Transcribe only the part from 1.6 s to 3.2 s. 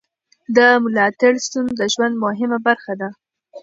د ژوند مهمه برخه ده.